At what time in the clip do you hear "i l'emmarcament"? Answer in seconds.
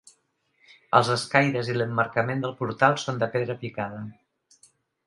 1.71-2.43